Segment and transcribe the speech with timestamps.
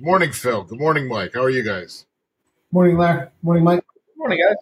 [0.00, 0.62] Morning, Phil.
[0.62, 1.32] Good morning, Mike.
[1.34, 2.06] How are you guys?
[2.70, 3.26] Morning, Larry.
[3.42, 3.84] Morning, Mike.
[3.94, 4.56] Good Morning, guys.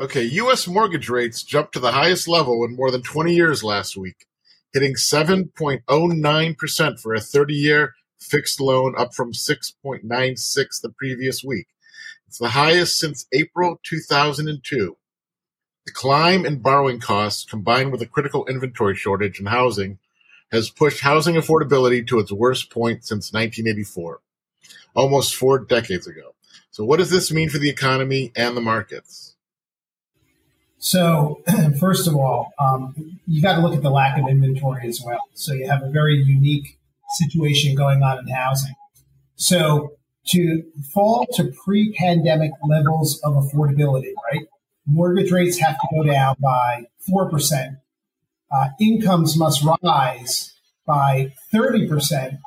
[0.00, 0.66] Okay, U.S.
[0.66, 4.26] mortgage rates jumped to the highest level in more than 20 years last week,
[4.72, 11.68] hitting 7.09% for a 30 year fixed loan, up from 6.96 the previous week.
[12.26, 14.96] It's the highest since April 2002.
[15.86, 20.00] The climb in borrowing costs, combined with a critical inventory shortage in housing,
[20.50, 24.20] has pushed housing affordability to its worst point since 1984,
[24.94, 26.34] almost four decades ago.
[26.70, 29.34] So, what does this mean for the economy and the markets?
[30.78, 31.42] So,
[31.80, 35.20] first of all, um, you got to look at the lack of inventory as well.
[35.34, 36.78] So, you have a very unique
[37.18, 38.74] situation going on in housing.
[39.36, 39.96] So,
[40.28, 44.46] to fall to pre pandemic levels of affordability, right?
[44.86, 47.76] Mortgage rates have to go down by 4%.
[48.50, 50.52] Uh, incomes must rise
[50.86, 52.38] by 30%,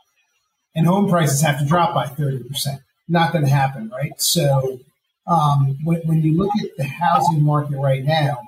[0.75, 2.79] and home prices have to drop by 30%.
[3.07, 4.19] Not going to happen, right?
[4.19, 4.79] So,
[5.27, 8.41] um, when, when, you look at the housing market right now,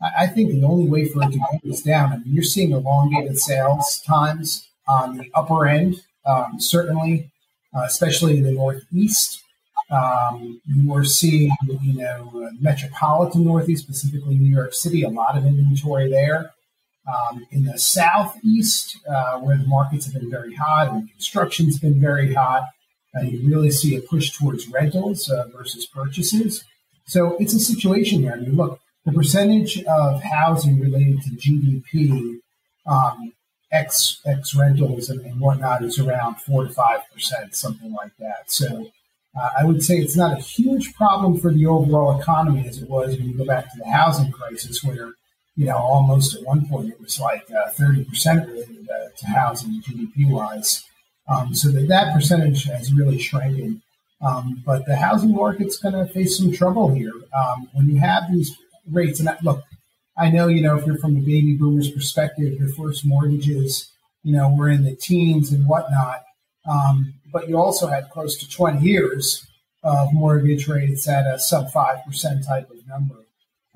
[0.00, 2.12] I, I, think the only way for it to go is down.
[2.12, 7.30] I mean, you're seeing elongated sales times on the upper end, um, certainly,
[7.74, 9.42] uh, especially in the Northeast.
[9.90, 11.50] Um, you are seeing,
[11.82, 16.52] you know, metropolitan Northeast, specifically New York City, a lot of inventory there.
[17.06, 22.00] Um, in the Southeast, uh, where the markets have been very hot and construction's been
[22.00, 22.64] very hot,
[23.16, 26.64] uh, you really see a push towards rentals uh, versus purchases.
[27.06, 28.32] So it's a situation here.
[28.32, 32.38] I mean, look, the percentage of housing related to GDP,
[32.86, 33.32] um,
[33.70, 38.50] X X rentals and, and, whatnot, is around four to five percent, something like that.
[38.50, 38.90] So
[39.38, 42.88] uh, I would say it's not a huge problem for the overall economy as it
[42.88, 45.12] was when you go back to the housing crisis, where
[45.56, 48.86] you know almost at one point it was like uh, thirty percent related
[49.18, 50.84] to housing GDP wise.
[51.28, 53.82] Um, so that, that percentage has really shrinking.
[54.20, 57.12] Um, but the housing market's going to face some trouble here.
[57.34, 58.56] Um, when you have these
[58.90, 59.64] rates, and I, look,
[60.16, 63.90] I know, you know, if you're from the baby boomers perspective, your first mortgages,
[64.22, 66.22] you know, were in the teens and whatnot.
[66.68, 69.46] Um, but you also had close to 20 years
[69.82, 73.25] of mortgage rates at a sub 5% type of number.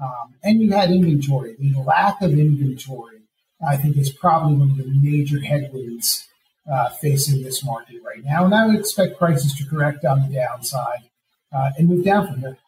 [0.01, 1.57] Um, and you had inventory.
[1.59, 3.21] The lack of inventory,
[3.67, 6.27] I think, is probably one of the major headwinds
[6.71, 8.45] uh, facing this market right now.
[8.45, 11.11] And I would expect prices to correct on the downside
[11.53, 12.59] uh, and move down from here.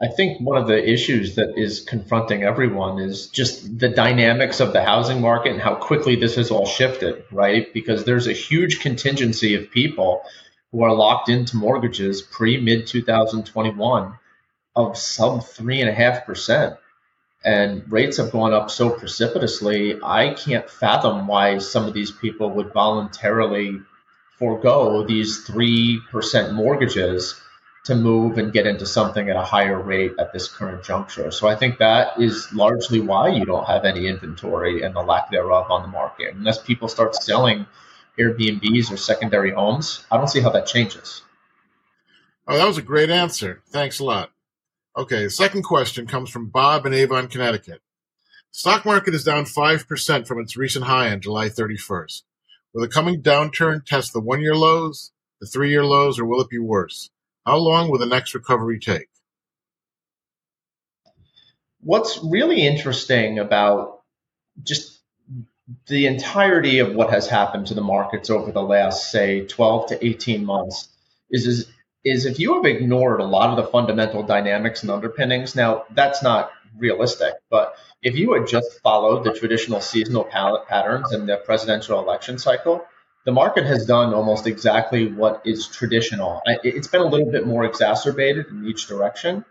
[0.00, 4.72] I think one of the issues that is confronting everyone is just the dynamics of
[4.72, 7.72] the housing market and how quickly this has all shifted, right?
[7.74, 10.22] Because there's a huge contingency of people
[10.70, 14.14] who are locked into mortgages pre mid 2021
[14.78, 16.76] of sub three and a half percent
[17.44, 22.50] and rates have gone up so precipitously, I can't fathom why some of these people
[22.50, 23.80] would voluntarily
[24.38, 27.40] forego these 3% mortgages
[27.84, 31.30] to move and get into something at a higher rate at this current juncture.
[31.30, 35.30] So I think that is largely why you don't have any inventory and the lack
[35.30, 36.34] thereof on the market.
[36.34, 37.66] Unless people start selling
[38.18, 41.22] Airbnbs or secondary homes, I don't see how that changes.
[42.48, 43.62] Oh, that was a great answer.
[43.70, 44.30] Thanks a lot.
[44.98, 47.80] Okay, second question comes from Bob in Avon, Connecticut.
[48.50, 52.22] Stock market is down 5% from its recent high on July 31st.
[52.74, 56.40] Will the coming downturn test the one year lows, the three year lows, or will
[56.40, 57.10] it be worse?
[57.46, 59.06] How long will the next recovery take?
[61.80, 64.02] What's really interesting about
[64.64, 64.98] just
[65.86, 70.04] the entirety of what has happened to the markets over the last, say, 12 to
[70.04, 70.88] 18 months
[71.30, 71.68] is, is
[72.08, 76.22] is if you have ignored a lot of the fundamental dynamics and underpinnings, now that's
[76.22, 81.98] not realistic, but if you had just followed the traditional seasonal patterns in the presidential
[81.98, 82.84] election cycle,
[83.24, 86.40] the market has done almost exactly what is traditional.
[86.62, 89.44] It's been a little bit more exacerbated in each direction,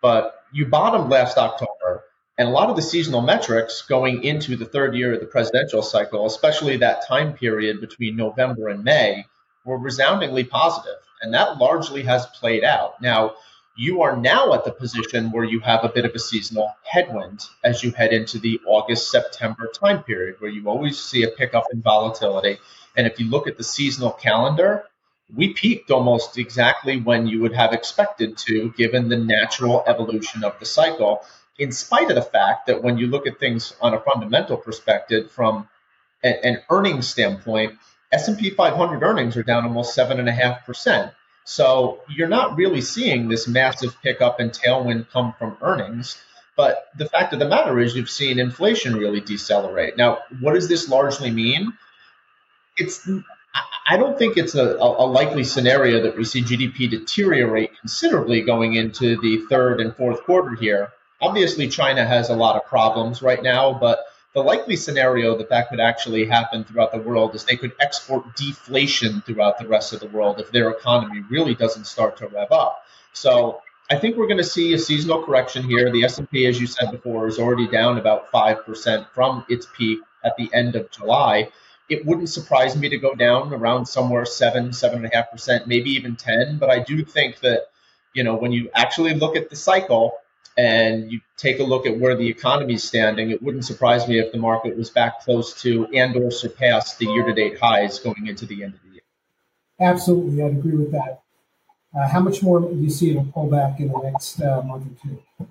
[0.00, 2.04] but you bottomed last October,
[2.38, 5.82] and a lot of the seasonal metrics going into the third year of the presidential
[5.82, 9.26] cycle, especially that time period between November and May,
[9.64, 10.98] were resoundingly positive.
[11.20, 13.00] And that largely has played out.
[13.00, 13.34] Now,
[13.76, 17.46] you are now at the position where you have a bit of a seasonal headwind
[17.64, 21.64] as you head into the August September time period, where you always see a pickup
[21.72, 22.58] in volatility.
[22.96, 24.84] And if you look at the seasonal calendar,
[25.34, 30.58] we peaked almost exactly when you would have expected to, given the natural evolution of
[30.58, 31.22] the cycle,
[31.58, 35.30] in spite of the fact that when you look at things on a fundamental perspective
[35.30, 35.68] from
[36.22, 37.78] an earnings standpoint,
[38.12, 41.12] S&P 500 earnings are down almost 7.5%.
[41.44, 46.22] So you're not really seeing this massive pickup and tailwind come from earnings.
[46.56, 49.96] But the fact of the matter is, you've seen inflation really decelerate.
[49.96, 51.72] Now, what does this largely mean?
[52.76, 53.08] It's
[53.86, 58.74] I don't think it's a, a, likely scenario that we see GDP deteriorate considerably going
[58.74, 60.92] into the third and fourth quarter here.
[61.20, 65.68] Obviously, China has a lot of problems right now, but the likely scenario that that
[65.68, 70.00] could actually happen throughout the world is they could export deflation throughout the rest of
[70.00, 72.84] the world if their economy really doesn't start to rev up.
[73.12, 75.92] So I think we're going to see a seasonal correction here.
[75.92, 80.34] The S&P, as you said before, is already down about 5% from its peak at
[80.38, 81.50] the end of July.
[81.90, 86.56] It wouldn't surprise me to go down around somewhere 7, 7.5%, maybe even 10.
[86.56, 87.64] But I do think that,
[88.14, 90.14] you know, when you actually look at the cycle
[90.56, 94.18] and you take a look at where the economy is standing, it wouldn't surprise me
[94.18, 98.46] if the market was back close to and or surpassed the year-to-date highs going into
[98.46, 99.02] the end of the year.
[99.80, 101.22] Absolutely, I'd agree with that.
[101.94, 104.86] Uh, how much more do you see it pull back in the next uh, month
[104.86, 105.46] or two?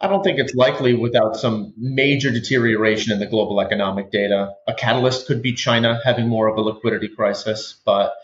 [0.00, 4.52] I don't think it's likely without some major deterioration in the global economic data.
[4.66, 8.14] A catalyst could be China having more of a liquidity crisis, but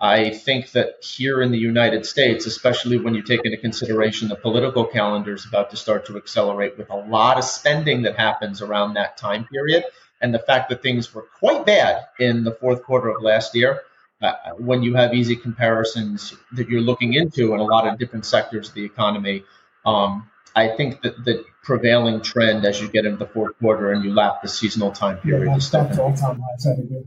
[0.00, 4.36] I think that here in the United States, especially when you take into consideration the
[4.36, 8.62] political calendar is about to start to accelerate with a lot of spending that happens
[8.62, 9.84] around that time period,
[10.20, 13.82] and the fact that things were quite bad in the fourth quarter of last year,
[14.22, 18.24] uh, when you have easy comparisons that you're looking into in a lot of different
[18.24, 19.42] sectors of the economy,
[19.84, 24.04] um, I think that the prevailing trend as you get into the fourth quarter and
[24.04, 27.04] you lap the seasonal time period yeah, that's, that's all time highs, I agree.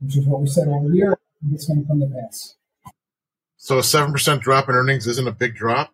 [0.00, 1.18] Which is what we said all year.
[1.52, 2.08] It's going to come to.
[3.56, 5.90] So a seven percent drop in earnings isn't a big drop.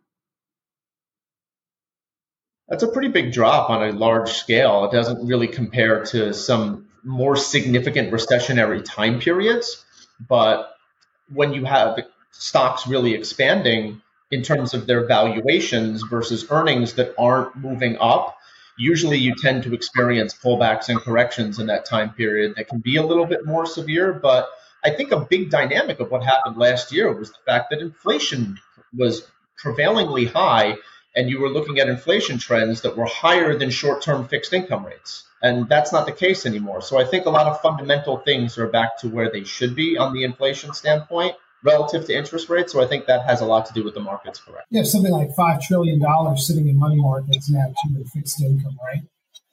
[2.68, 4.84] That's a pretty big drop on a large scale.
[4.84, 9.84] It doesn't really compare to some more significant recessionary time periods.
[10.28, 10.72] But
[11.32, 11.98] when you have
[12.30, 18.36] stocks really expanding in terms of their valuations versus earnings that aren't moving up,
[18.78, 22.96] usually you tend to experience pullbacks and corrections in that time period that can be
[22.96, 24.12] a little bit more severe.
[24.12, 24.48] But
[24.84, 28.58] I think a big dynamic of what happened last year was the fact that inflation
[28.96, 30.76] was prevailingly high,
[31.14, 34.86] and you were looking at inflation trends that were higher than short term fixed income
[34.86, 35.24] rates.
[35.42, 36.82] And that's not the case anymore.
[36.82, 39.96] So I think a lot of fundamental things are back to where they should be
[39.96, 41.34] on the inflation standpoint
[41.64, 42.72] relative to interest rates.
[42.72, 44.66] So I think that has a lot to do with the markets, correct?
[44.70, 46.00] You have something like $5 trillion
[46.36, 49.02] sitting in money markets now to fixed income, right?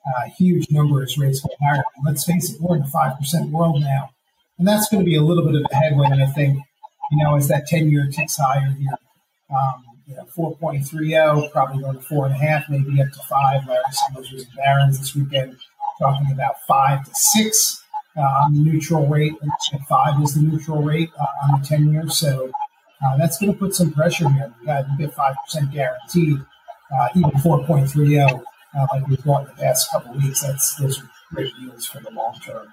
[0.05, 1.83] Uh, huge number as rates go higher.
[2.05, 4.09] let's face it, we're in a 5% world now.
[4.57, 6.57] And that's going to be a little bit of a headwind, I think,
[7.11, 8.97] you know, as that 10 year ticks higher here.
[9.49, 13.67] Um, you know, 4.30, probably going to 4.5, maybe up to 5.
[13.67, 15.57] Larry Summers was in Barron's this weekend
[15.99, 17.83] talking about 5 to 6
[18.17, 19.33] uh, on the neutral rate.
[19.41, 22.09] And 5 is the neutral rate uh, on the 10 year.
[22.09, 22.49] So
[23.05, 24.53] uh, that's going to put some pressure here.
[24.61, 26.39] You got to get 5% guaranteed,
[26.97, 28.41] uh, even 4.30,
[28.77, 30.41] uh, like we've got in the past couple weeks.
[30.41, 32.67] That's Those are great deals for the long term.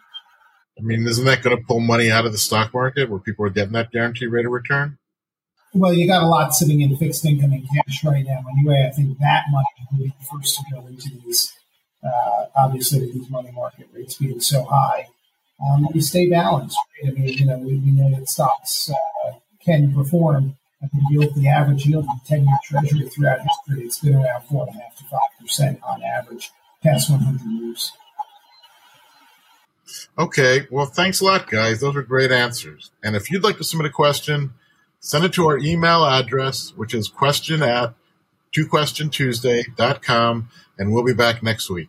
[0.78, 3.46] I mean, isn't that going to pull money out of the stock market where people
[3.46, 4.98] are getting that guaranteed rate of return?
[5.72, 8.44] Well, you got a lot sitting in fixed income and cash right now.
[8.52, 11.52] Anyway, I think that money will be the first to go into these.
[12.04, 15.06] Uh, obviously, with these money market rates being so high,
[15.66, 16.76] um, we stay balanced.
[17.02, 17.10] Right?
[17.10, 19.32] I mean, you know, we, we know that stocks uh,
[19.64, 20.56] can perform.
[20.82, 24.14] I think you look the average yield of the ten-year Treasury throughout history; it's been
[24.14, 26.50] around four and a half to five percent on average
[26.84, 27.92] past 100 years.
[30.18, 31.80] Okay, well, thanks a lot, guys.
[31.80, 32.90] Those were great answers.
[33.02, 34.54] And if you'd like to submit a question,
[35.00, 37.94] send it to our email address, which is question at
[38.56, 40.48] twoquestiontuesday.com,
[40.78, 41.88] and we'll be back next week.